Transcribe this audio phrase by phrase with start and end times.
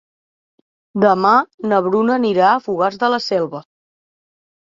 [1.03, 1.33] Demà
[1.73, 3.61] na Bruna anirà a Fogars de la Selva.